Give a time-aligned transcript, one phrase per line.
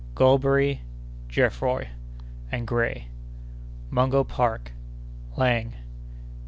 [0.15, 0.79] —Golberry,
[1.29, 1.85] Geoffroy,
[2.51, 5.75] and Gray.—Mungo Park.—Laing.